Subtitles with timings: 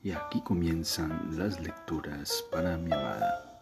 [0.00, 3.60] Y aquí comienzan las lecturas para mi amada.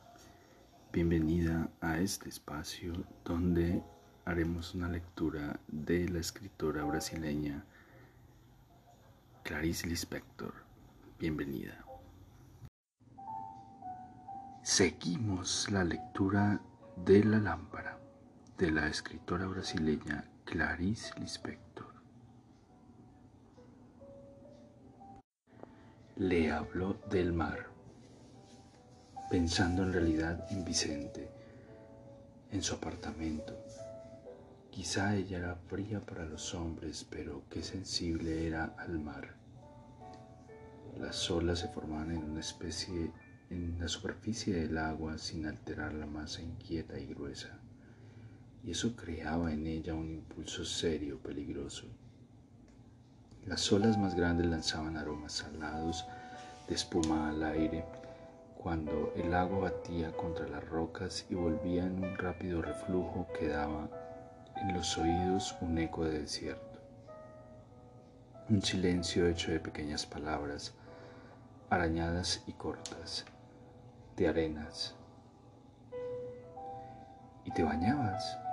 [0.93, 2.93] Bienvenida a este espacio
[3.25, 3.83] donde
[4.27, 7.65] haremos una lectura de la escritora brasileña
[9.45, 10.53] Clarice Lispector.
[11.19, 11.83] Bienvenida.
[14.63, 16.61] Seguimos la lectura
[16.97, 17.99] de La lámpara
[18.59, 21.86] de la escritora brasileña Clarice Lispector.
[26.19, 27.67] Le habló del mar,
[29.29, 31.29] pensando en realidad en Vicente,
[32.51, 33.55] en su apartamento.
[34.71, 39.35] Quizá ella era fría para los hombres, pero qué sensible era al mar.
[40.99, 43.13] Las olas se formaban en una especie
[43.51, 47.59] en la superficie del agua sin alterar la masa inquieta y gruesa,
[48.65, 51.87] y eso creaba en ella un impulso serio, peligroso.
[53.47, 56.05] Las olas más grandes lanzaban aromas salados
[56.67, 57.85] de espuma al aire
[58.59, 63.89] cuando el agua batía contra las rocas y volvía en un rápido reflujo que daba
[64.57, 66.81] en los oídos un eco de desierto.
[68.49, 70.75] Un silencio hecho de pequeñas palabras,
[71.71, 73.27] arañadas y cortas,
[74.17, 74.97] de arenas.
[77.45, 78.46] ¿Y te bañabas?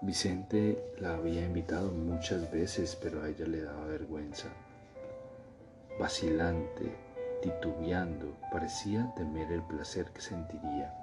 [0.00, 4.46] Vicente la había invitado muchas veces, pero a ella le daba vergüenza.
[5.98, 6.94] Vacilante,
[7.42, 10.94] titubeando, parecía temer el placer que sentiría.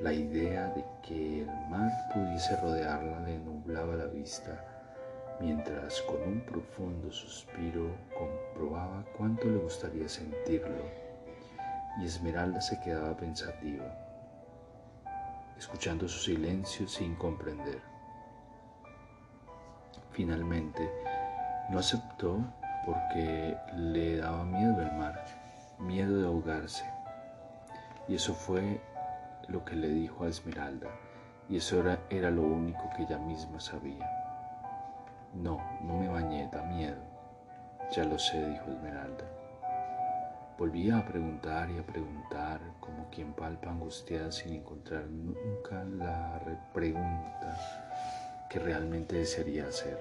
[0.00, 4.64] La idea de que el mar pudiese rodearla le nublaba la vista,
[5.40, 10.84] mientras con un profundo suspiro comprobaba cuánto le gustaría sentirlo,
[12.00, 13.92] y Esmeralda se quedaba pensativa
[15.58, 17.87] escuchando su silencio sin comprender.
[20.18, 20.90] Finalmente,
[21.70, 22.40] no aceptó
[22.84, 25.24] porque le daba miedo el mar,
[25.78, 26.84] miedo de ahogarse.
[28.08, 28.80] Y eso fue
[29.46, 30.88] lo que le dijo a Esmeralda,
[31.48, 31.80] y eso
[32.10, 34.10] era, lo único que ella misma sabía.
[35.34, 37.00] No, no me bañé, da miedo.
[37.92, 39.24] Ya lo sé, dijo Esmeralda.
[40.58, 46.40] Volvía a preguntar y a preguntar, como quien palpa angustiada sin encontrar nunca la
[46.72, 47.56] pregunta
[48.50, 49.98] que realmente desearía hacer.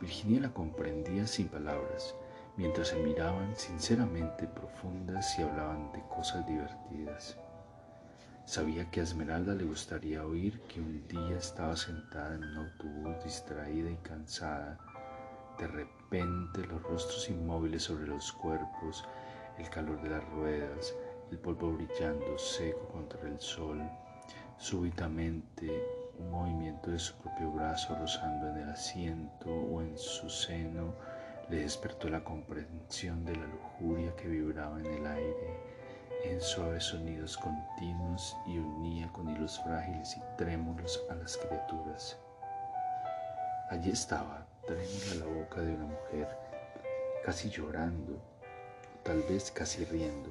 [0.00, 2.14] Virginia la comprendía sin palabras,
[2.56, 7.36] mientras se miraban sinceramente profundas y hablaban de cosas divertidas.
[8.44, 13.24] Sabía que a Esmeralda le gustaría oír que un día estaba sentada en un autobús
[13.24, 14.78] distraída y cansada
[15.58, 19.04] de repente los rostros inmóviles sobre los cuerpos,
[19.58, 20.94] el calor de las ruedas,
[21.32, 23.82] el polvo brillando seco contra el sol,
[24.56, 25.84] súbitamente
[26.18, 30.94] un movimiento de su propio brazo rozando en el asiento o en su seno
[31.48, 35.78] le despertó la comprensión de la lujuria que vibraba en el aire
[36.24, 42.18] en suaves sonidos continuos y unía con hilos frágiles y trémulos a las criaturas.
[43.70, 46.28] Allí estaba, trémula la boca de una mujer,
[47.24, 48.20] casi llorando,
[49.04, 50.30] tal vez casi riendo,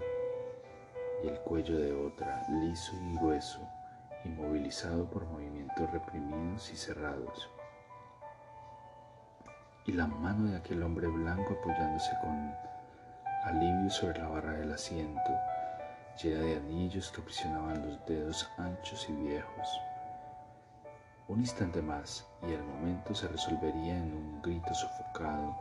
[1.24, 3.60] y el cuello de otra, liso y grueso,
[4.28, 7.50] inmovilizado por movimientos reprimidos y cerrados.
[9.86, 12.54] Y la mano de aquel hombre blanco apoyándose con
[13.44, 15.32] alivio sobre la barra del asiento,
[16.22, 19.82] llena de anillos que aprisionaban los dedos anchos y viejos.
[21.30, 25.58] Un instante más y el momento se resolvería en un grito sofocado,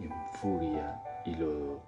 [0.00, 1.80] en furia y lodo.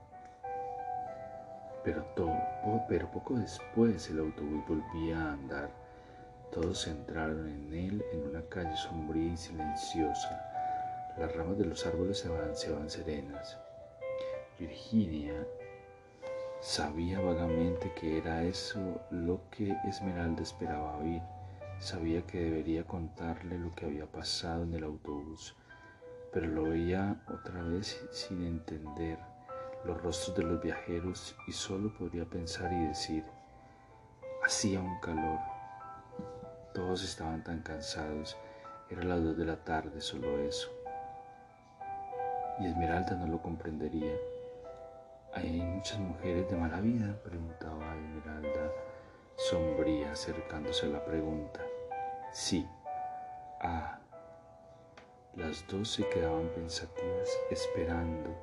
[1.85, 5.88] Pero, poco después el autobús volvía a andar.
[6.53, 10.45] Todos entraron en él en una calle sombría y silenciosa.
[11.19, 13.59] Las ramas de los árboles se balanceaban serenas.
[14.59, 15.47] Virginia
[16.61, 21.23] sabía vagamente que era eso lo que Esmeralda esperaba oír
[21.81, 25.55] Sabía que debería contarle lo que había pasado en el autobús,
[26.33, 29.17] pero lo veía otra vez sin entender
[29.85, 33.25] los rostros de los viajeros y solo podría pensar y decir,
[34.45, 35.39] hacía un calor,
[36.73, 38.37] todos estaban tan cansados,
[38.91, 40.71] era las dos de la tarde, solo eso.
[42.61, 44.15] Y Esmeralda no lo comprendería.
[45.35, 47.15] ¿Hay muchas mujeres de mala vida?
[47.23, 48.73] preguntaba Esmeralda
[49.37, 51.61] sombría acercándose a la pregunta.
[52.33, 52.67] Sí.
[53.61, 53.99] Ah.
[55.35, 58.35] Las dos se quedaban pensativas esperando.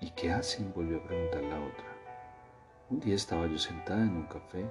[0.00, 0.72] ¿Y qué hacen?
[0.72, 1.86] volvió a preguntar la otra.
[2.90, 4.64] Un día estaba yo sentada en un café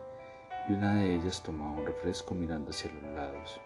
[0.68, 3.60] y una de ellas tomaba un refresco mirando hacia los lados.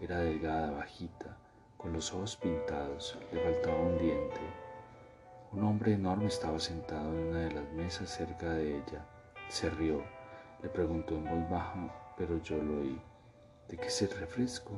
[0.00, 1.36] Era delgada, bajita,
[1.76, 4.40] con los ojos pintados, le faltaba un diente.
[5.52, 9.04] Un hombre enorme estaba sentado en una de las mesas cerca de ella.
[9.48, 10.02] Se rió,
[10.62, 13.00] le preguntó en voz baja, pero yo lo oí.
[13.68, 14.72] ¿De qué es el refresco?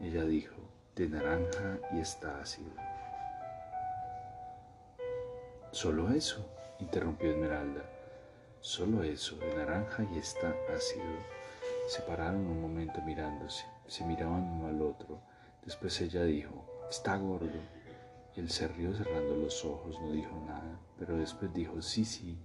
[0.00, 0.56] Ella dijo,
[0.96, 2.72] de naranja y está ácido.
[5.72, 6.44] Solo eso,
[6.80, 7.97] interrumpió Esmeralda.
[8.68, 11.06] Solo eso, de naranja y está ácido.
[11.88, 15.22] Se pararon un momento mirándose, se miraban uno al otro.
[15.64, 17.48] Después ella dijo, está gordo.
[18.36, 22.36] Él se rió cerrando los ojos, no dijo nada, pero después dijo, sí, sí.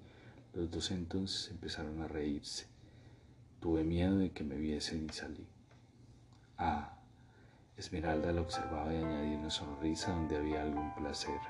[0.54, 2.68] Los dos entonces empezaron a reírse.
[3.60, 5.46] Tuve miedo de que me viesen y salí.
[6.58, 7.02] Ah,
[7.76, 11.42] Esmeralda la observaba y añadió una sonrisa donde había algún placer.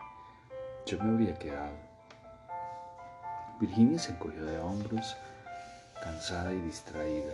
[0.87, 1.77] Yo me habría quedado.
[3.59, 5.15] Virginia se encogió de hombros,
[6.01, 7.33] cansada y distraída.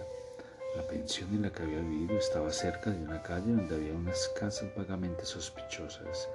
[0.75, 4.29] La pensión en la que había vivido estaba cerca de una calle donde había unas
[4.39, 6.29] casas vagamente sospechosas.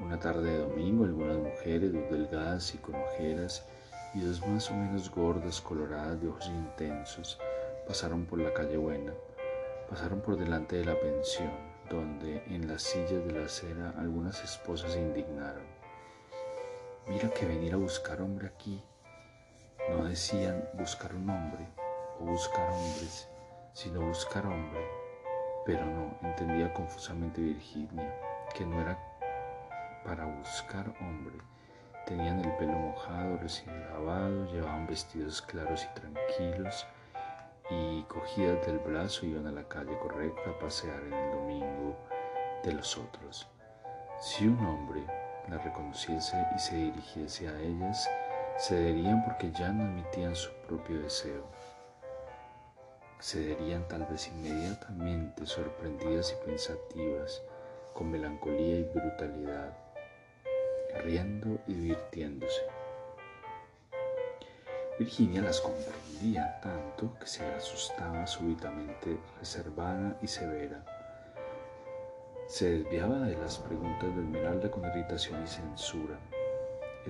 [0.00, 3.66] Una tarde de domingo, algunas mujeres, dos delgadas y con ojeras,
[4.14, 7.38] y dos más o menos gordas, coloradas de ojos intensos,
[7.86, 9.12] pasaron por la calle Buena.
[9.90, 11.50] Pasaron por delante de la pensión,
[11.90, 15.64] donde en las sillas de la acera algunas esposas se indignaron.
[17.08, 18.82] Mira que venir a buscar hombre aquí.
[19.90, 21.66] No decían buscar un hombre
[22.20, 23.28] o buscar hombres,
[23.72, 24.86] sino buscar hombre.
[25.66, 28.14] Pero no, entendía confusamente Virginia,
[28.54, 28.98] que no era
[30.04, 31.36] para buscar hombre.
[32.06, 36.86] Tenían el pelo mojado, recién lavado, llevaban vestidos claros y tranquilos
[37.70, 41.96] y cogidas del brazo iban a la calle correcta a pasear en el domingo
[42.64, 43.48] de los otros.
[44.20, 45.04] Si un hombre
[45.48, 48.08] la reconociese y se dirigiese a ellas,
[48.60, 51.44] cederían porque ya no admitían su propio deseo.
[53.18, 57.42] Cederían tal vez inmediatamente, sorprendidas y pensativas,
[57.94, 59.76] con melancolía y brutalidad,
[61.04, 62.62] riendo y divirtiéndose.
[64.98, 70.84] Virginia las comprendía tanto que se asustaba súbitamente, reservada y severa.
[72.46, 76.18] Se desviaba de las preguntas de Esmeralda con irritación y censura.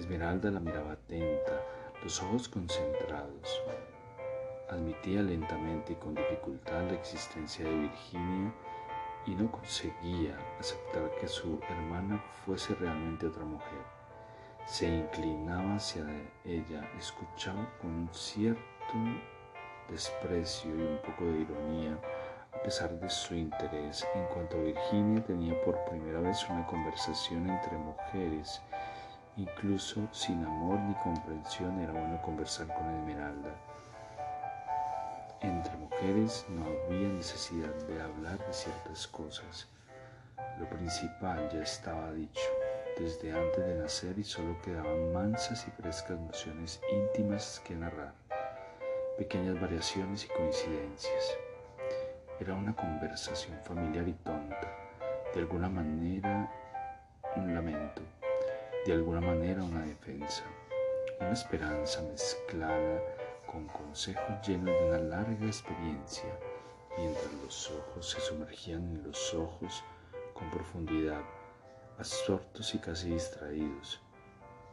[0.00, 1.62] Esmeralda la miraba atenta,
[2.02, 3.62] los ojos concentrados.
[4.69, 8.52] Admitía lentamente y con dificultad la existencia de Virginia
[9.26, 14.00] y no conseguía aceptar que su hermana fuese realmente otra mujer
[14.70, 16.05] se inclinaba hacia
[16.44, 18.62] ella, escuchaba con cierto
[19.88, 21.99] desprecio y un poco de ironía,
[22.55, 27.50] a pesar de su interés, en cuanto a Virginia tenía por primera vez una conversación
[27.50, 28.62] entre mujeres,
[29.40, 33.50] incluso sin amor ni comprensión era bueno conversar con Esmeralda.
[35.40, 39.69] Entre mujeres no había necesidad de hablar de ciertas cosas.
[40.58, 42.42] Lo principal ya estaba dicho
[42.98, 48.12] desde antes de nacer y solo quedaban mansas y frescas nociones íntimas que narrar,
[49.16, 51.38] pequeñas variaciones y coincidencias.
[52.38, 54.70] Era una conversación familiar y tonta,
[55.32, 56.50] de alguna manera
[57.37, 58.02] un lamento,
[58.86, 60.44] de alguna manera una defensa,
[61.20, 63.02] una esperanza mezclada
[63.50, 66.30] con consejos llenos de una larga experiencia,
[66.96, 69.84] mientras los ojos se sumergían en los ojos
[70.32, 71.20] con profundidad
[71.98, 74.00] absortos y casi distraídos,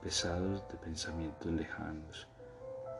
[0.01, 2.26] pesados de pensamientos lejanos.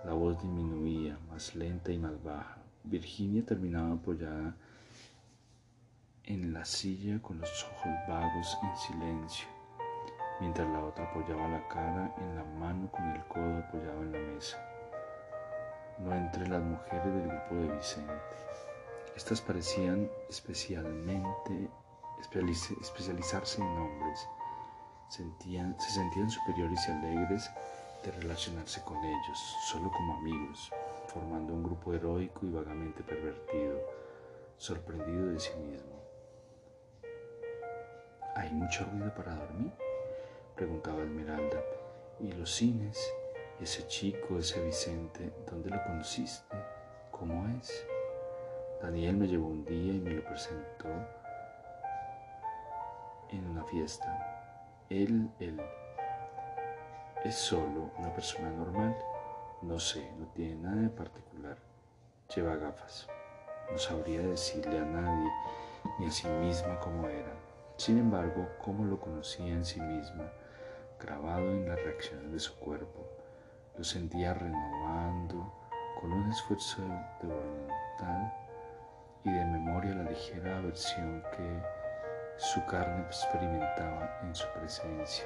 [0.04, 2.58] La voz disminuía, más lenta y más baja.
[2.84, 4.54] Virginia terminaba apoyada
[6.26, 9.48] en la silla con los ojos vagos en silencio,
[10.40, 14.20] mientras la otra apoyaba la cara en la mano con el codo apoyado en la
[14.20, 14.58] mesa.
[16.00, 18.14] No entre las mujeres del grupo de Vicente.
[19.16, 21.70] Estas parecían especialmente
[22.20, 24.28] especializarse en hombres.
[25.10, 27.50] Sentían, se sentían superiores y alegres
[28.04, 30.72] de relacionarse con ellos, solo como amigos,
[31.08, 33.80] formando un grupo heroico y vagamente pervertido,
[34.58, 35.98] sorprendido de sí mismo.
[38.36, 39.87] ¿Hay mucho ruido para dormir?
[40.58, 41.62] Preguntaba Esmeralda.
[42.20, 43.14] ¿Y los cines?
[43.60, 46.58] ¿Y ese chico, ese Vicente, dónde lo conociste?
[47.12, 47.86] ¿Cómo es?
[48.82, 50.88] Daniel me llevó un día y me lo presentó
[53.30, 54.86] en una fiesta.
[54.90, 55.62] Él, él,
[57.24, 58.98] es solo una persona normal.
[59.62, 61.58] No sé, no tiene nada de particular.
[62.36, 63.08] Lleva gafas.
[63.72, 65.30] No sabría decirle a nadie
[66.00, 67.34] ni a sí misma cómo era.
[67.78, 70.32] Sin embargo, cómo lo conocía en sí misma,
[71.00, 73.06] grabado en las reacciones de su cuerpo,
[73.78, 75.54] lo sentía renovando
[76.00, 76.82] con un esfuerzo
[77.22, 78.34] de voluntad
[79.24, 81.62] y de memoria la ligera aversión que
[82.38, 85.26] su carne experimentaba en su presencia.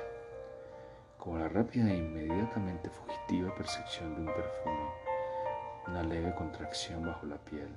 [1.17, 4.89] como la rápida e inmediatamente fugitiva percepción de un perfume,
[5.87, 7.69] una leve contracción bajo la piel,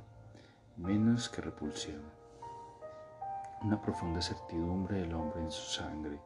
[0.78, 2.02] menos que repulsión,
[3.60, 6.18] una profunda certidumbre del hombre en su sangre,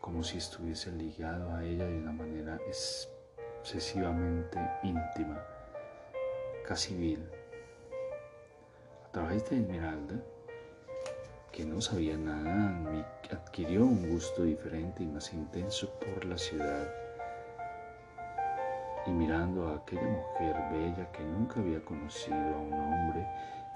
[0.00, 5.44] como si estuviese ligado a ella de una manera excesivamente íntima,
[6.66, 7.28] casi vil.
[9.06, 10.22] A través de Esmeralda,
[11.52, 12.80] que no sabía nada,
[13.30, 16.88] adquirió un gusto diferente y más intenso por la ciudad.
[19.06, 23.26] Y mirando a aquella mujer bella que nunca había conocido a un hombre,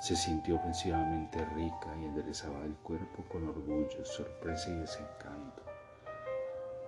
[0.01, 5.64] se sintió ofensivamente rica y enderezaba el cuerpo con orgullo, sorpresa y desencanto.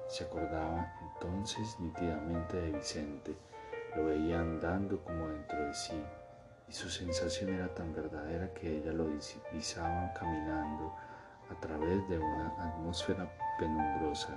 [0.08, 3.36] Se acordaba entonces nítidamente de Vicente,
[3.96, 6.00] lo veía andando como dentro de sí,
[6.68, 10.94] y su sensación era tan verdadera que ella lo divisaba caminando
[11.50, 14.34] a través de una atmósfera penumbrosa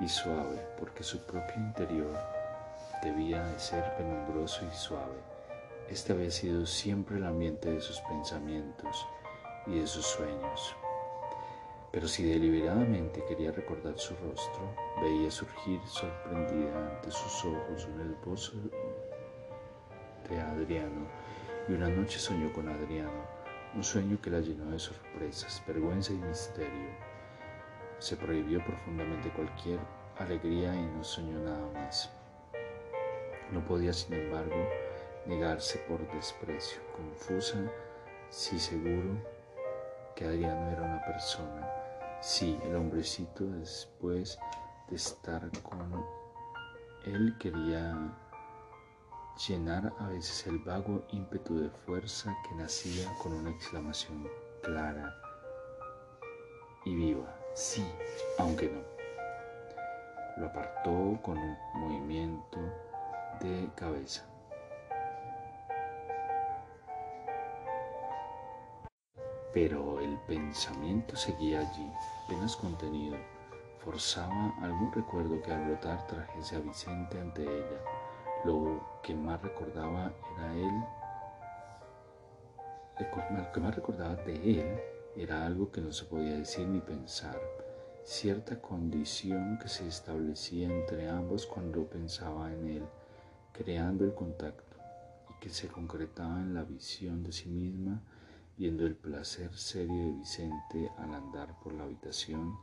[0.00, 2.16] y suave, porque su propio interior
[3.02, 5.16] debía de ser penumbroso y suave.
[5.88, 9.06] Este había sido siempre el ambiente de sus pensamientos
[9.66, 10.76] y de sus sueños.
[11.96, 18.52] Pero si deliberadamente quería recordar su rostro, veía surgir sorprendida ante sus ojos un esbozo
[20.28, 21.06] de Adriano
[21.66, 23.24] y una noche soñó con Adriano,
[23.74, 26.90] un sueño que la llenó de sorpresas, vergüenza y misterio.
[27.98, 29.78] Se prohibió profundamente cualquier
[30.18, 32.10] alegría y no soñó nada más.
[33.50, 34.68] No podía, sin embargo,
[35.24, 37.56] negarse por desprecio, confusa,
[38.28, 39.16] si seguro
[40.14, 41.85] que Adriano era una persona
[42.20, 44.38] Sí, el hombrecito después
[44.88, 46.04] de estar con
[47.04, 47.94] él quería
[49.46, 54.28] llenar a veces el vago ímpetu de fuerza que nacía con una exclamación
[54.62, 55.14] clara
[56.84, 57.36] y viva.
[57.54, 57.86] Sí,
[58.38, 58.80] aunque no.
[60.38, 62.58] Lo apartó con un movimiento
[63.40, 64.26] de cabeza.
[69.56, 71.90] Pero el pensamiento seguía allí,
[72.26, 73.16] apenas contenido,
[73.78, 77.80] forzaba algún recuerdo que al brotar trajese a Vicente ante ella.
[78.44, 80.84] Lo que más recordaba era él,
[83.00, 84.78] lo que más recordaba de él
[85.16, 87.40] era algo que no se podía decir ni pensar,
[88.04, 92.84] cierta condición que se establecía entre ambos cuando pensaba en él,
[93.54, 94.76] creando el contacto
[95.30, 98.02] y que se concretaba en la visión de sí misma
[98.56, 102.58] viendo el placer serio de Vicente al andar por la habitación,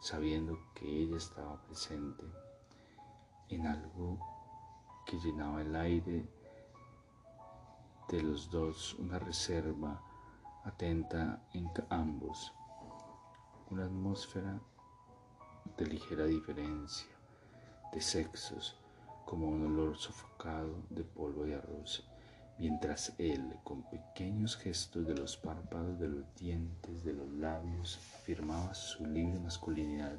[0.00, 2.24] sabiendo que ella estaba presente
[3.48, 4.18] en algo
[5.06, 6.28] que llenaba el aire
[8.08, 10.02] de los dos, una reserva
[10.64, 12.52] atenta en ambos,
[13.70, 14.60] una atmósfera
[15.76, 17.10] de ligera diferencia
[17.92, 18.76] de sexos,
[19.24, 22.04] como un olor sofocado de polvo de arroz
[22.58, 28.74] mientras él, con pequeños gestos de los párpados, de los dientes, de los labios, afirmaba
[28.74, 30.16] su libre masculinidad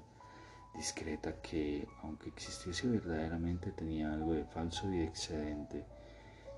[0.78, 5.84] discreta que, aunque existiese verdaderamente, tenía algo de falso y excedente.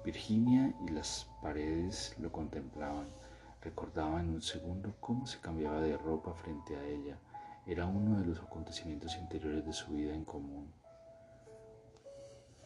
[0.03, 3.07] Virginia y las paredes lo contemplaban,
[3.61, 7.17] recordaba en un segundo cómo se cambiaba de ropa frente a ella.
[7.65, 10.71] Era uno de los acontecimientos interiores de su vida en común.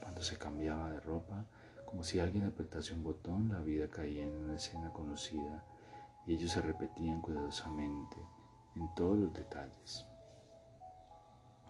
[0.01, 1.46] Cuando se cambiaba de ropa,
[1.94, 5.64] como si alguien apretase un botón, la vida caía en una escena conocida
[6.26, 8.18] y ellos se repetían cuidadosamente
[8.76, 10.04] en todos los detalles.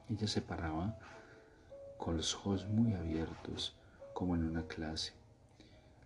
[0.08, 0.98] Ella se paraba
[1.98, 3.75] con los ojos muy abiertos,
[4.13, 5.12] como en una clase,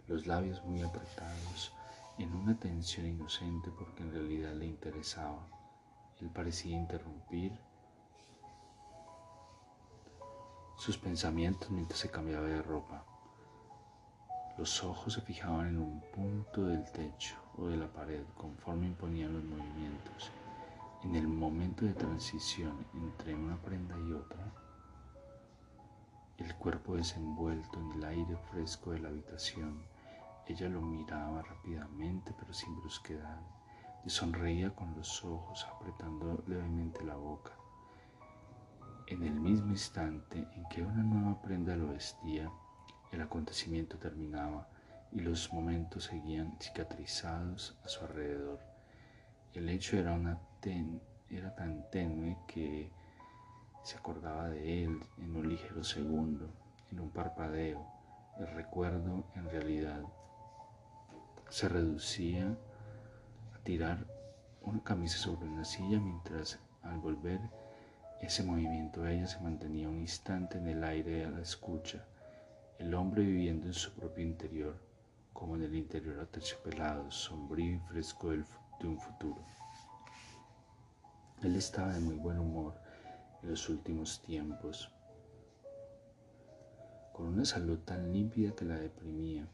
[0.08, 1.72] los labios muy apretados,
[2.18, 5.48] en una tensión inocente porque en realidad le interesaba.
[6.22, 7.52] Él parecía interrumpir
[10.76, 13.06] sus pensamientos mientras se cambiaba de ropa.
[14.58, 19.34] Los ojos se fijaban en un punto del techo o de la pared conforme imponían
[19.34, 20.32] los movimientos.
[21.04, 24.52] En el momento de transición entre una prenda y otra,
[26.40, 29.84] el cuerpo desenvuelto en el aire fresco de la habitación,
[30.48, 33.40] ella lo miraba rápidamente pero sin brusquedad
[34.06, 37.52] y sonreía con los ojos apretando levemente la boca.
[39.06, 42.52] En el mismo instante en que una nueva prenda lo vestía,
[43.12, 44.68] el acontecimiento terminaba
[45.12, 48.60] y los momentos seguían cicatrizados a su alrededor.
[49.54, 50.40] El hecho era, una
[51.56, 52.92] tan tenue que
[53.84, 56.50] se acordaba de él en un ligero segundo,
[56.92, 57.86] en un parpadeo.
[58.38, 60.02] El recuerdo en realidad
[61.50, 62.56] se reducía
[63.56, 64.06] a tirar
[64.62, 67.40] una camisa sobre una silla mientras al volver
[68.22, 72.04] Ese movimiento ella se mantenía un instante en el aire a la escucha,
[72.80, 74.76] el hombre viviendo en su propio interior,
[75.34, 79.44] como en el interior aterciopelado, sombrío y fresco de un futuro.
[81.42, 82.74] Él estaba de muy buen humor
[83.42, 84.92] en los últimos tiempos,
[87.14, 89.48] con una salud tan límpida que la deprimía,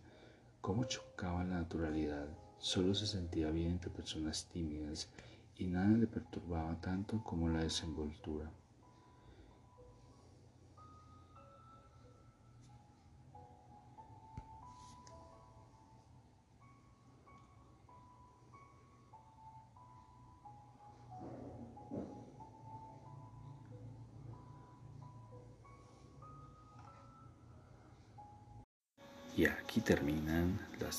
[0.60, 2.28] cómo chocaba la naturalidad,
[2.58, 5.10] solo se sentía bien entre personas tímidas
[5.58, 8.52] y nada le perturbaba tanto como la desenvoltura.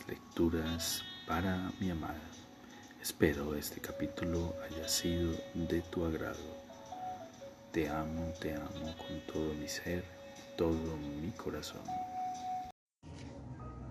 [0.09, 2.29] Lecturas para mi amada.
[3.01, 6.65] Espero este capítulo haya sido de tu agrado.
[7.71, 10.05] Te amo, te amo con todo mi ser,
[10.57, 11.83] todo mi corazón.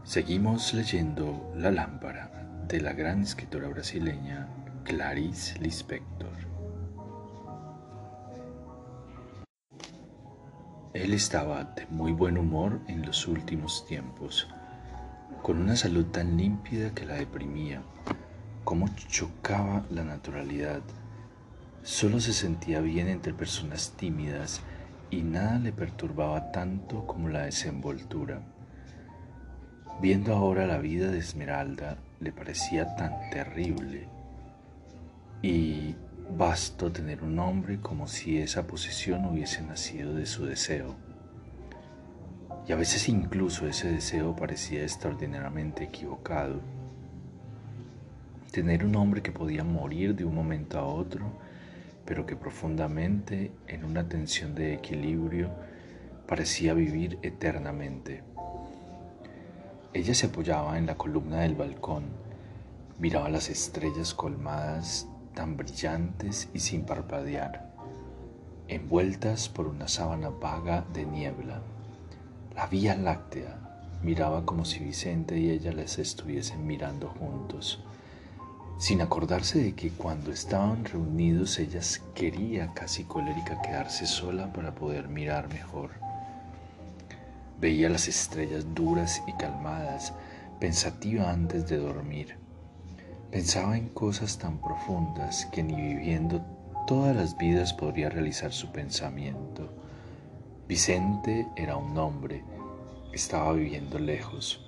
[0.03, 2.29] Seguimos leyendo La lámpara
[2.67, 4.47] de la gran escritora brasileña
[4.83, 6.33] Clarice Lispector.
[10.93, 14.47] Él estaba de muy buen humor en los últimos tiempos,
[15.43, 17.83] con una salud tan límpida que la deprimía,
[18.63, 20.81] como chocaba la naturalidad.
[21.83, 24.61] Solo se sentía bien entre personas tímidas
[25.11, 28.41] y nada le perturbaba tanto como la desenvoltura.
[30.01, 34.07] Viendo ahora la vida de Esmeralda, le parecía tan terrible
[35.41, 35.95] y
[36.37, 40.95] Basto tener un hombre como si esa posesión hubiese nacido de su deseo.
[42.65, 46.61] Y a veces incluso ese deseo parecía extraordinariamente equivocado.
[48.51, 51.25] Tener un hombre que podía morir de un momento a otro,
[52.05, 55.49] pero que profundamente, en una tensión de equilibrio,
[56.27, 58.23] parecía vivir eternamente.
[59.93, 62.05] Ella se apoyaba en la columna del balcón,
[62.97, 67.73] miraba las estrellas colmadas tan brillantes y sin parpadear,
[68.67, 71.61] envueltas por una sábana vaga de niebla.
[72.55, 73.57] La Vía Láctea
[74.03, 77.83] miraba como si Vicente y ella les estuviesen mirando juntos,
[78.77, 81.81] sin acordarse de que cuando estaban reunidos ella
[82.13, 85.91] quería casi colérica quedarse sola para poder mirar mejor.
[87.59, 90.13] Veía las estrellas duras y calmadas,
[90.59, 92.43] pensativa antes de dormir
[93.33, 96.45] Pensaba en cosas tan profundas que ni viviendo
[96.85, 99.73] todas las vidas podría realizar su pensamiento.
[100.65, 102.41] Vicente era un hombre,
[103.11, 104.65] estaba viviendo lejos.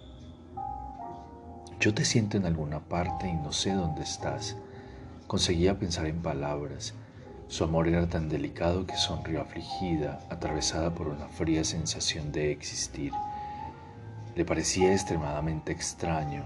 [1.79, 4.57] Yo te siento en alguna parte y no sé dónde estás.
[5.25, 6.95] Conseguía pensar en palabras.
[7.47, 13.13] Su amor era tan delicado que sonrió afligida, atravesada por una fría sensación de existir.
[14.35, 16.43] Le parecía extremadamente extraño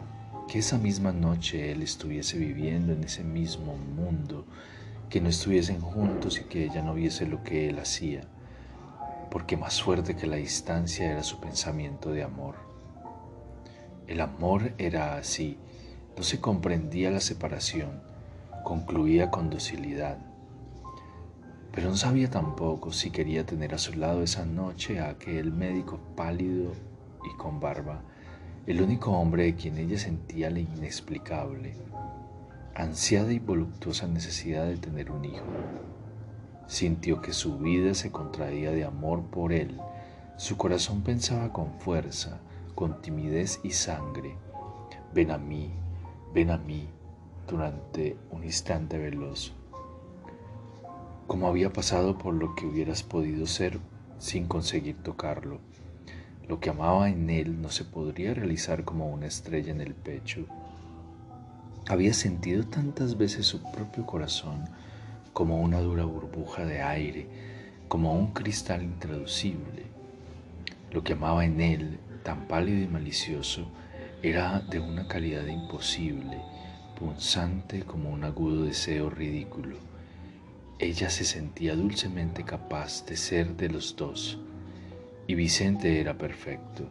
[0.48, 4.46] que esa misma noche él estuviese viviendo en ese mismo mundo,
[5.10, 8.22] que no estuviesen juntos y que ella no viese lo que él hacía,
[9.32, 12.56] porque más fuerte que la distancia era su pensamiento de amor.
[14.08, 15.58] El amor era así,
[16.18, 18.02] no se comprendía la separación,
[18.64, 20.18] concluía con docilidad.
[21.72, 26.00] Pero no sabía tampoco si quería tener a su lado esa noche a aquel médico
[26.16, 26.74] pálido
[27.24, 28.02] y con barba
[28.70, 31.74] el único hombre de quien ella sentía la inexplicable,
[32.76, 35.44] ansiada y voluptuosa necesidad de tener un hijo.
[36.70, 39.78] Sintió que su vida se contraía de amor por él,
[40.38, 42.40] su corazón pensaba con fuerza,
[42.74, 44.38] con timidez y sangre,
[45.14, 45.70] ven a mí,
[46.34, 46.88] ven a mí,
[47.46, 49.52] durante un instante veloz.
[51.28, 53.78] Como había pasado por lo que hubieras podido ser
[54.18, 55.60] sin conseguir tocarlo
[56.50, 60.48] lo que amaba en él no se podría realizar como una estrella en el pecho.
[61.88, 64.66] Había sentido tantas veces su propio corazón
[65.34, 67.28] como una dura burbuja de aire,
[67.88, 69.84] como un cristal intraducible.
[70.92, 73.68] Lo que amaba en él, tan pálido y malicioso,
[74.22, 76.42] era de una calidad imposible,
[77.00, 79.78] punzante como un agudo deseo ridículo.
[80.78, 84.40] Ella se sentía dulcemente capaz de ser de los dos,
[85.28, 86.90] y Vicente era perfecto,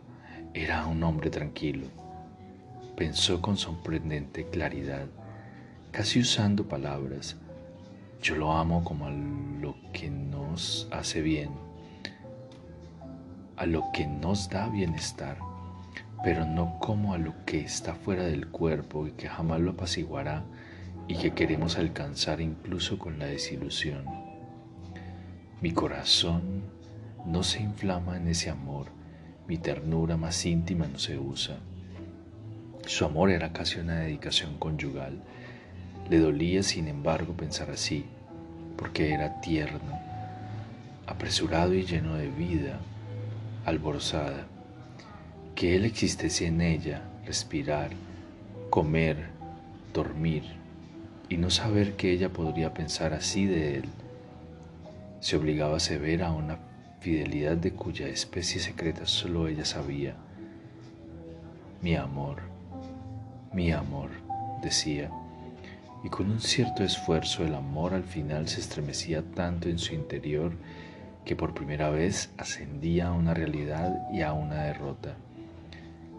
[0.55, 1.87] era un hombre tranquilo.
[2.97, 5.07] Pensó con sorprendente claridad,
[5.91, 7.37] casi usando palabras.
[8.23, 11.51] Yo lo amo como a lo que nos hace bien,
[13.57, 15.39] a lo que nos da bienestar,
[16.25, 20.45] pero no como a lo que está fuera del cuerpo y que jamás lo apaciguará
[21.07, 24.05] y que queremos alcanzar incluso con la desilusión.
[25.61, 26.65] Mi corazón
[27.25, 28.87] no se inflama en ese amor,
[29.47, 31.59] mi ternura más íntima no se usa.
[32.87, 35.23] Su amor era casi una dedicación conyugal.
[36.11, 38.07] Le dolía, sin embargo, pensar así,
[38.77, 40.01] porque era tierno,
[41.07, 42.79] apresurado y lleno de vida,
[43.67, 44.47] alborozada.
[45.55, 47.91] Que él existiese en ella, respirar,
[48.71, 49.29] comer,
[49.93, 50.45] dormir,
[51.29, 53.85] y no saber que ella podría pensar así de él.
[55.21, 56.59] Se obligaba a ver a una
[57.01, 60.15] fidelidad de cuya especie secreta solo ella sabía.
[61.83, 62.39] Mi amor,
[63.53, 64.11] mi amor,
[64.63, 65.11] decía,
[66.05, 70.53] y con un cierto esfuerzo el amor al final se estremecía tanto en su interior
[71.25, 75.17] que por primera vez ascendía a una realidad y a una derrota.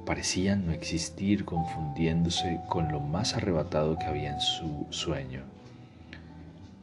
[0.06, 5.42] Parecía no existir confundiéndose con lo más arrebatado que había en su sueño.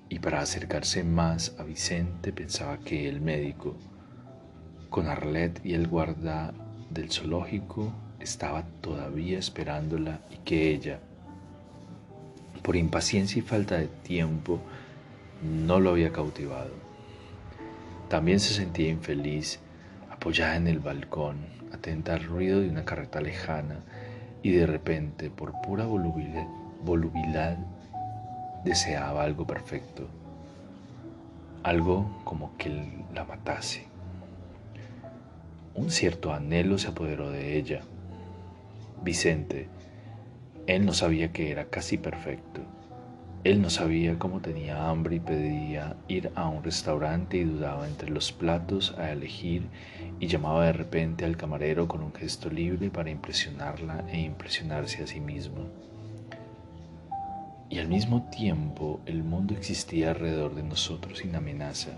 [0.08, 3.76] Y para acercarse más a Vicente pensaba que el médico,
[4.90, 6.52] con Arlet y el guarda
[6.90, 11.00] del zoológico, estaba todavía esperándola y que ella,
[12.66, 14.58] por impaciencia y falta de tiempo,
[15.40, 16.72] no lo había cautivado.
[18.08, 19.60] También se sentía infeliz,
[20.10, 23.84] apoyada en el balcón, atenta al ruido de una carreta lejana
[24.42, 27.56] y de repente, por pura volubilidad,
[28.64, 30.08] deseaba algo perfecto,
[31.62, 33.84] algo como que la matase.
[35.76, 37.82] Un cierto anhelo se apoderó de ella.
[39.04, 39.68] Vicente,
[40.66, 42.60] él no sabía que era casi perfecto.
[43.44, 48.10] Él no sabía cómo tenía hambre y pedía ir a un restaurante y dudaba entre
[48.10, 49.68] los platos a elegir
[50.18, 55.06] y llamaba de repente al camarero con un gesto libre para impresionarla e impresionarse a
[55.06, 55.68] sí mismo.
[57.70, 61.92] Y al mismo tiempo el mundo existía alrededor de nosotros sin amenaza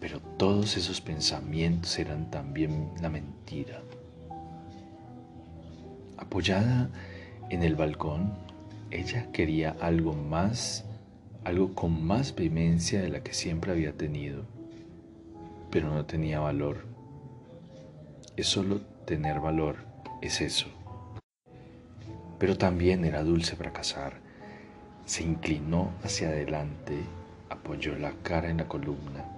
[0.00, 3.82] pero todos esos pensamientos eran también la mentira.
[6.16, 6.90] Apoyada
[7.50, 8.34] en el balcón,
[8.90, 10.84] ella quería algo más,
[11.44, 14.44] algo con más vehemencia de la que siempre había tenido,
[15.70, 16.84] pero no tenía valor.
[18.36, 19.76] Es solo tener valor,
[20.20, 20.66] es eso.
[22.38, 24.20] Pero también era dulce fracasar.
[25.04, 26.98] Se inclinó hacia adelante,
[27.48, 29.36] apoyó la cara en la columna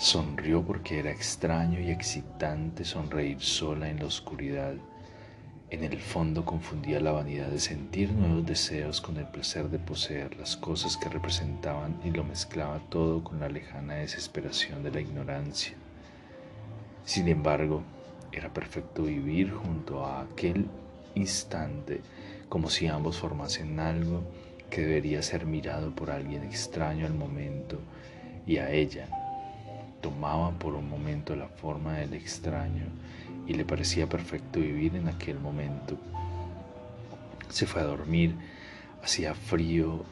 [0.00, 4.72] Sonrió porque era extraño y excitante sonreír sola en la oscuridad.
[5.70, 10.36] En el fondo confundía la vanidad de sentir nuevos deseos con el placer de poseer
[10.36, 15.74] las cosas que representaban y lo mezclaba todo con la lejana desesperación de la ignorancia.
[17.04, 17.84] Sin embargo,
[18.32, 20.66] era perfecto vivir junto a aquel
[21.14, 22.00] instante
[22.48, 24.22] como si ambos formasen algo
[24.70, 27.78] que debería ser mirado por alguien extraño al momento
[28.44, 29.06] y a ella
[30.00, 32.86] tomaba por un momento la forma del extraño
[33.50, 35.96] y le parecía perfecto vivir en aquel momento.
[37.48, 38.36] Se fue a dormir,
[39.02, 40.04] hacía frío,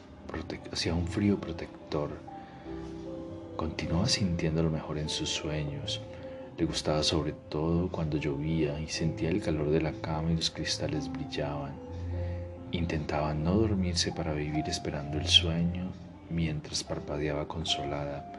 [0.73, 2.09] hacía un frío protector.
[3.55, 6.01] Continuaba sintiendo lo mejor en sus sueños.
[6.57, 10.49] Le gustaba sobre todo cuando llovía y sentía el calor de la cama y los
[10.49, 11.71] cristales brillaban.
[12.73, 15.93] Intentaba no dormirse para vivir esperando el sueño
[16.29, 18.33] mientras parpadeaba consolada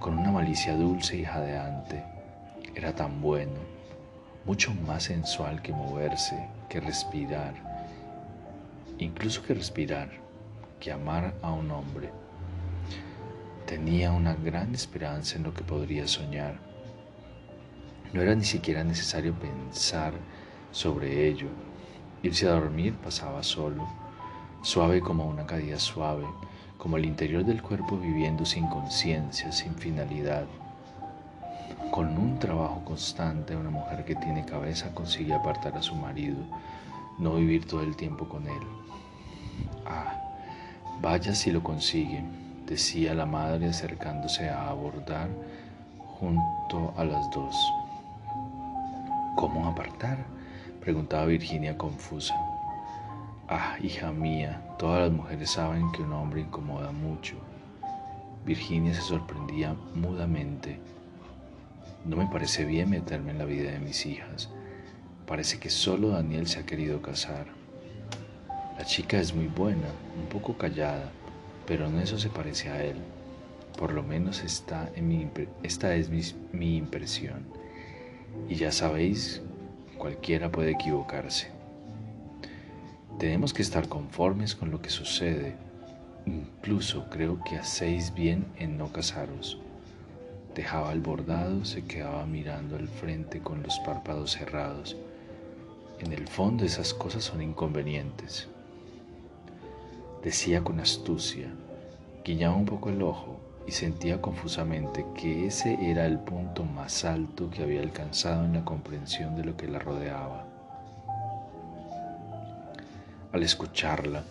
[0.00, 2.02] con una malicia dulce y jadeante.
[2.74, 3.81] Era tan bueno,
[4.44, 7.54] mucho más sensual que moverse, que respirar,
[8.98, 10.10] incluso que respirar,
[10.80, 12.10] que amar a un hombre.
[13.66, 16.58] Tenía una gran esperanza en lo que podría soñar.
[18.12, 20.12] No era ni siquiera necesario pensar
[20.72, 21.48] sobre ello.
[22.22, 23.88] Irse a dormir pasaba solo,
[24.62, 26.26] suave como una caída suave,
[26.78, 30.46] como el interior del cuerpo viviendo sin conciencia, sin finalidad.
[31.90, 36.38] Con un trabajo constante, una mujer que tiene cabeza consigue apartar a su marido,
[37.18, 38.62] no vivir todo el tiempo con él.
[39.86, 40.18] Ah,
[41.00, 42.22] vaya si lo consigue,
[42.66, 45.28] decía la madre acercándose a abordar
[46.18, 47.54] junto a las dos.
[49.36, 50.18] ¿Cómo apartar?
[50.80, 52.34] preguntaba Virginia confusa.
[53.48, 57.36] Ah, hija mía, todas las mujeres saben que un hombre incomoda mucho.
[58.44, 60.80] Virginia se sorprendía mudamente.
[62.04, 64.50] No me parece bien meterme en la vida de mis hijas.
[65.26, 67.46] Parece que solo Daniel se ha querido casar.
[68.76, 69.86] La chica es muy buena,
[70.18, 71.12] un poco callada,
[71.66, 72.96] pero en eso se parece a él.
[73.78, 74.90] Por lo menos esta,
[75.62, 77.44] esta es mi, mi impresión.
[78.48, 79.40] Y ya sabéis,
[79.96, 81.52] cualquiera puede equivocarse.
[83.20, 85.54] Tenemos que estar conformes con lo que sucede.
[86.26, 89.60] Incluso creo que hacéis bien en no casaros.
[90.54, 94.96] Dejaba el bordado, se quedaba mirando al frente con los párpados cerrados.
[95.98, 98.48] En el fondo esas cosas son inconvenientes.
[100.22, 101.48] Decía con astucia,
[102.24, 107.48] guiñaba un poco el ojo y sentía confusamente que ese era el punto más alto
[107.50, 110.44] que había alcanzado en la comprensión de lo que la rodeaba.
[113.32, 114.22] Al escucharla,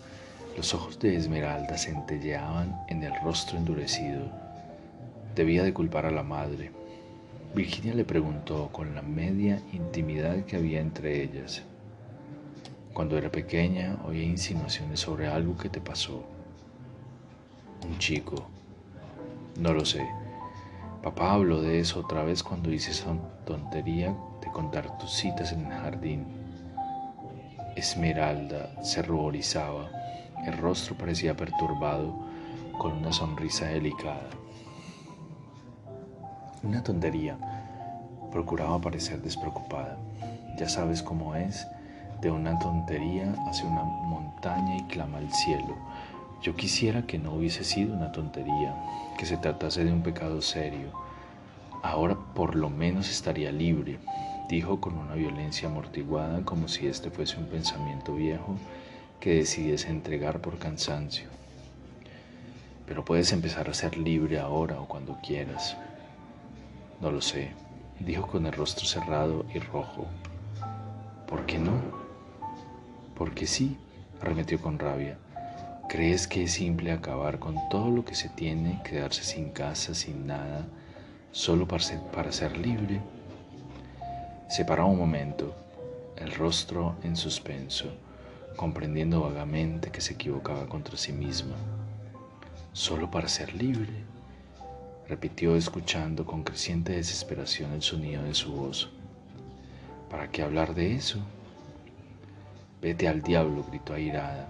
[0.56, 4.26] los ojos de Esmeralda centelleaban en el rostro endurecido.
[5.34, 6.72] Debía de culpar a la madre.
[7.54, 11.62] Virginia le preguntó con la media intimidad que había entre ellas.
[12.92, 16.22] Cuando era pequeña oía insinuaciones sobre algo que te pasó.
[17.88, 18.46] Un chico,
[19.58, 20.06] no lo sé.
[21.02, 23.16] Papá habló de eso otra vez cuando hice esa
[23.46, 26.26] tontería de contar tus citas en el jardín.
[27.74, 29.88] Esmeralda se ruborizaba.
[30.46, 32.14] El rostro parecía perturbado
[32.76, 34.28] con una sonrisa delicada.
[36.64, 37.36] Una tontería.
[38.30, 39.96] Procuraba parecer despreocupada.
[40.56, 41.66] Ya sabes cómo es.
[42.20, 45.76] De una tontería hacia una montaña y clama al cielo.
[46.40, 48.76] Yo quisiera que no hubiese sido una tontería,
[49.18, 50.92] que se tratase de un pecado serio.
[51.82, 53.98] Ahora por lo menos estaría libre,
[54.48, 58.54] dijo con una violencia amortiguada como si este fuese un pensamiento viejo
[59.18, 61.28] que decidiese entregar por cansancio.
[62.86, 65.76] Pero puedes empezar a ser libre ahora o cuando quieras.
[67.02, 67.50] No lo sé,
[67.98, 70.06] dijo con el rostro cerrado y rojo.
[71.26, 71.72] ¿Por qué no?
[73.16, 73.76] Porque sí,
[74.20, 75.18] arremetió con rabia.
[75.88, 80.28] ¿Crees que es simple acabar con todo lo que se tiene, quedarse sin casa, sin
[80.28, 80.64] nada,
[81.32, 83.00] solo para ser, para ser libre?
[84.48, 85.56] Se paró un momento,
[86.18, 87.86] el rostro en suspenso,
[88.54, 91.56] comprendiendo vagamente que se equivocaba contra sí misma.
[92.72, 94.11] ¿Solo para ser libre?
[95.08, 98.90] Repitió escuchando con creciente desesperación el sonido de su voz.
[100.10, 101.18] ¿Para qué hablar de eso?
[102.80, 104.48] Vete al diablo, gritó airada.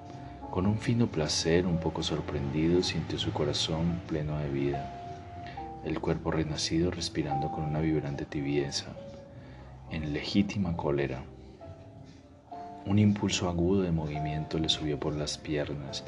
[0.51, 6.31] Con un fino placer, un poco sorprendido, sintió su corazón pleno de vida, el cuerpo
[6.31, 8.87] renacido respirando con una vibrante tibieza,
[9.91, 11.23] en legítima cólera.
[12.85, 16.05] Un impulso agudo de movimiento le subió por las piernas,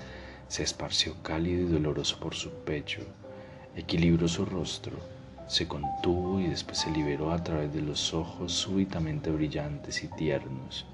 [0.48, 3.02] se esparció cálido y doloroso por su pecho,
[3.76, 4.96] equilibró su rostro,
[5.46, 10.86] se contuvo y después se liberó a través de los ojos súbitamente brillantes y tiernos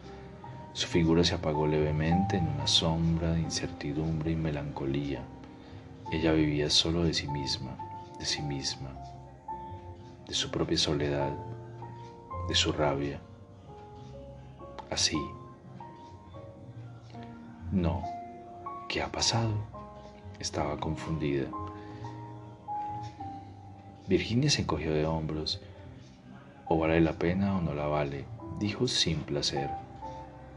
[0.72, 5.20] su figura se apagó levemente en una sombra de incertidumbre y melancolía.
[6.12, 7.76] Ella vivía solo de sí misma,
[8.18, 8.90] de sí misma,
[10.28, 11.32] de su propia soledad,
[12.48, 13.20] de su rabia.
[14.90, 15.18] Así.
[17.72, 18.04] No,
[18.88, 19.54] ¿qué ha pasado?
[20.38, 21.48] Estaba confundida.
[24.10, 25.62] Virginia se encogió de hombros.
[26.66, 28.26] O vale la pena o no la vale,
[28.58, 29.70] dijo sin placer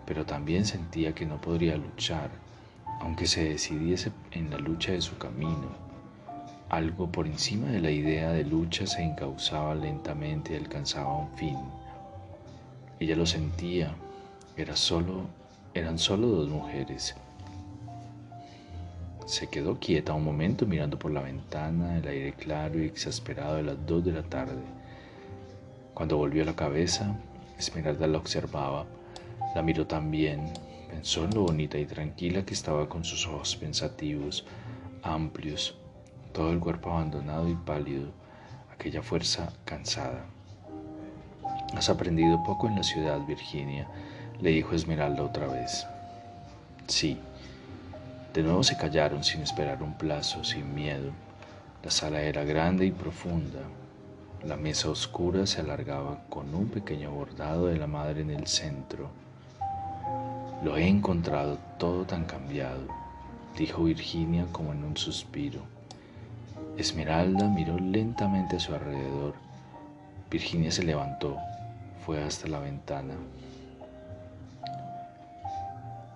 [0.06, 2.30] pero también sentía que no podría luchar,
[3.00, 5.84] aunque se decidiese en la lucha de su camino.
[6.70, 11.58] Algo por encima de la idea de lucha se encauzaba lentamente y alcanzaba un fin.
[13.00, 13.94] Ella lo sentía,
[14.58, 17.16] eran solo dos mujeres.
[19.26, 23.64] Se quedó quieta un momento mirando por la ventana el aire claro y exasperado de
[23.64, 24.62] las dos de la tarde.
[25.94, 27.16] Cuando volvió la cabeza,
[27.58, 28.86] Esmeralda la observaba
[29.54, 30.52] la miró también,
[30.90, 34.46] pensó en lo bonita y tranquila que estaba con sus ojos pensativos,
[35.04, 35.78] amplios,
[36.32, 38.10] todo el cuerpo abandonado y pálido,
[38.74, 40.26] aquella fuerza cansada.
[41.76, 43.88] Has aprendido poco en la ciudad, Virginia,
[44.42, 45.86] le dijo Esmeralda otra vez.
[46.88, 47.20] Sí.
[48.34, 51.12] De nuevo se callaron sin esperar un plazo, sin miedo.
[51.84, 53.60] La sala era grande y profunda.
[54.44, 59.12] La mesa oscura se alargaba con un pequeño bordado de la madre en el centro.
[60.64, 62.88] Lo he encontrado todo tan cambiado,
[63.56, 65.62] dijo Virginia como en un suspiro.
[66.76, 69.36] Esmeralda miró lentamente a su alrededor.
[70.32, 71.38] Virginia se levantó,
[72.04, 73.14] fue hasta la ventana.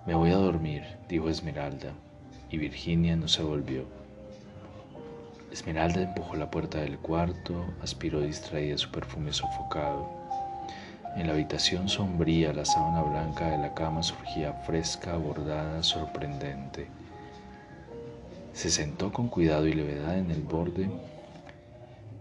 [0.04, 1.92] Me voy a dormir, dijo Esmeralda,
[2.50, 3.84] y Virginia no se volvió.
[5.50, 10.08] Esmeralda empujó la puerta del cuarto, aspiró distraída su perfume sofocado.
[11.16, 16.86] En la habitación sombría la sábana blanca de la cama surgía fresca, bordada, sorprendente.
[18.52, 20.90] Se sentó con cuidado y levedad en el borde,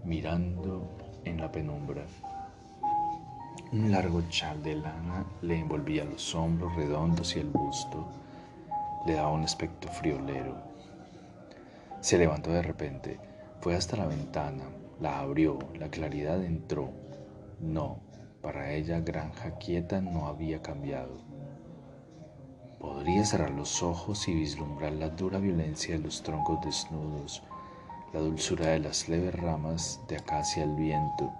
[0.04, 0.88] mirando
[1.26, 2.06] en la penumbra.
[3.72, 8.08] Un largo chal de lana le envolvía los hombros redondos y el busto.
[9.06, 10.56] Le daba un aspecto friolero.
[12.02, 13.20] Se levantó de repente,
[13.62, 14.64] fue hasta la ventana,
[15.00, 16.90] La abrió, la claridad entró.
[17.60, 18.00] No,
[18.42, 21.18] para ella granja quieta no había cambiado.
[22.80, 27.44] Podría cerrar los ojos y vislumbrar la dura violencia de los troncos desnudos,
[28.14, 31.32] la dulzura de las leves ramas de acacia al viento.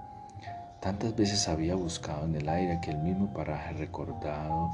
[0.82, 4.72] Tantas veces había buscado en el aire aquel mismo paraje recordado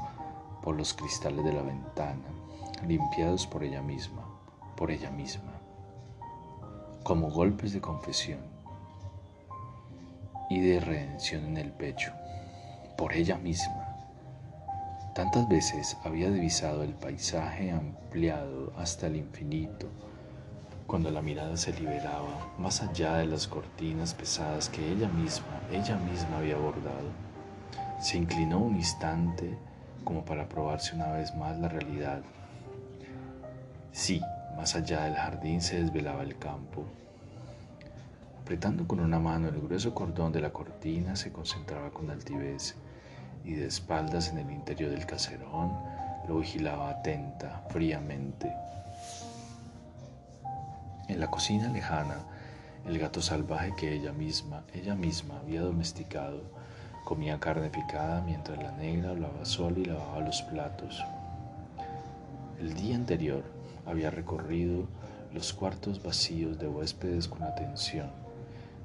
[0.62, 2.28] por los cristales de la ventana,
[2.86, 4.24] limpiados por ella misma,
[4.76, 5.52] por ella misma,
[7.02, 8.40] como golpes de confesión
[10.50, 12.12] y de redención en el pecho,
[12.96, 13.96] por ella misma.
[15.14, 19.88] Tantas veces había divisado el paisaje ampliado hasta el infinito,
[20.86, 25.96] cuando la mirada se liberaba más allá de las cortinas pesadas que ella misma, ella
[25.96, 27.08] misma había bordado.
[28.00, 29.56] Se inclinó un instante
[30.04, 32.22] como para probarse una vez más la realidad.
[33.94, 34.20] Sí,
[34.56, 36.84] más allá del jardín se desvelaba el campo.
[38.42, 42.74] Apretando con una mano el grueso cordón de la cortina, se concentraba con altivez
[43.44, 45.78] y de espaldas en el interior del caserón
[46.26, 48.52] lo vigilaba atenta, fríamente.
[51.06, 52.16] En la cocina lejana,
[52.86, 56.42] el gato salvaje que ella misma, ella misma había domesticado,
[57.04, 61.00] comía carne picada mientras la negra hablaba sola y lavaba los platos.
[62.58, 63.54] El día anterior
[63.86, 64.86] había recorrido
[65.32, 68.10] los cuartos vacíos de huéspedes con atención,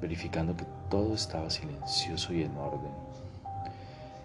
[0.02, 2.92] verificando que todo estaba silencioso y en orden.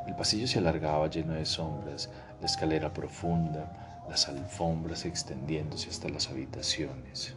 [0.07, 2.11] El pasillo se alargaba lleno de sombras,
[2.41, 7.35] la escalera profunda, las alfombras extendiéndose hasta las habitaciones.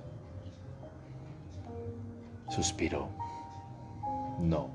[2.49, 3.09] Suspiró.
[4.39, 4.69] No,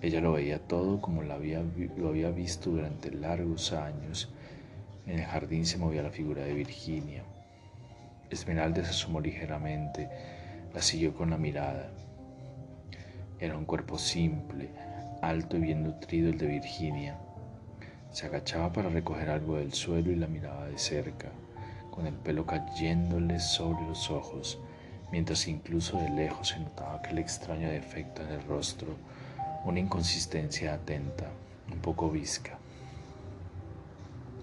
[0.00, 1.62] ella lo veía todo como lo había,
[1.96, 4.28] lo había visto durante largos años.
[5.06, 7.24] En el jardín se movía la figura de Virginia.
[8.34, 10.08] Esmeralda se asomó ligeramente,
[10.74, 11.90] la siguió con la mirada.
[13.40, 14.68] Era un cuerpo simple,
[15.22, 17.16] alto y bien nutrido el de Virginia.
[18.10, 21.28] Se agachaba para recoger algo del suelo y la miraba de cerca,
[21.90, 24.58] con el pelo cayéndole sobre los ojos
[25.14, 28.96] mientras incluso de lejos se notaba aquel extraño defecto en el rostro,
[29.64, 31.30] una inconsistencia atenta,
[31.72, 32.58] un poco visca.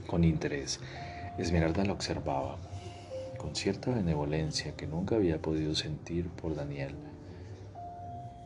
[0.08, 0.80] Con interés,
[1.38, 2.56] Esmeralda la observaba,
[3.42, 6.96] con cierta benevolencia que nunca había podido sentir por Daniel.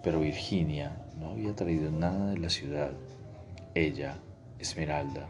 [0.04, 2.92] Pero Virginia no había traído nada de la ciudad.
[3.74, 4.18] Ella,
[4.60, 5.28] Esmeralda,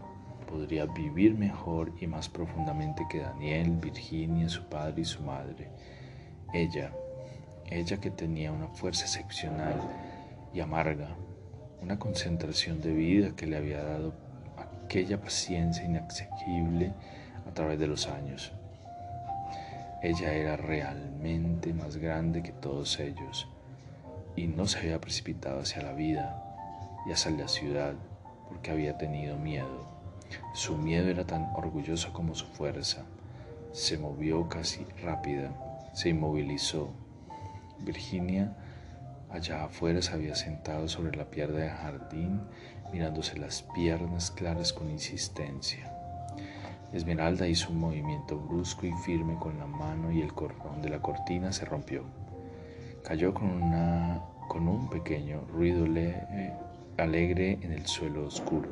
[0.47, 5.69] podría vivir mejor y más profundamente que Daniel, Virginia, su padre y su madre
[6.55, 6.91] ella,
[7.69, 9.75] ella que tenía una fuerza excepcional
[10.53, 11.09] y amarga,
[11.81, 14.13] una concentración de vida que le había dado
[14.85, 16.93] aquella paciencia inaccesible
[17.45, 18.53] a través de los años.
[20.05, 23.47] Ella era realmente más grande que todos ellos
[24.35, 26.43] y no se había precipitado hacia la vida
[27.07, 27.95] y hacia la ciudad
[28.47, 29.83] porque había tenido miedo.
[30.53, 33.03] Su miedo era tan orgulloso como su fuerza.
[33.71, 35.51] Se movió casi rápida
[35.95, 36.93] se inmovilizó.
[37.79, 38.53] Virginia,
[39.31, 42.41] allá afuera, se había sentado sobre la piedra del jardín,
[42.91, 45.94] mirándose las piernas claras con insistencia.
[46.95, 51.01] Esmeralda hizo un movimiento brusco y firme con la mano y el cordón de la
[51.01, 52.05] cortina se rompió.
[53.03, 55.85] Cayó con, una, con un pequeño ruido
[56.97, 58.69] alegre en el suelo oscuro.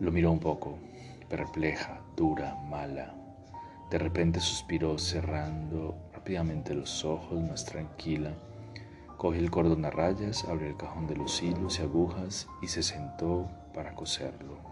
[0.00, 0.78] Lo miró un poco,
[1.30, 3.14] perpleja, dura, mala.
[3.90, 8.34] De repente suspiró cerrando rápidamente los ojos, más tranquila.
[9.16, 12.82] Cogió el cordón a rayas, abrió el cajón de los hilos y agujas y se
[12.82, 14.69] sentó para coserlo.